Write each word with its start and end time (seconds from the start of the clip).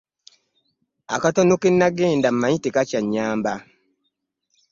Akatono 1.15 1.55
ke 1.61 1.69
nagenda 1.71 2.29
mmanyi 2.31 2.57
tekakyannyamba. 2.61 3.53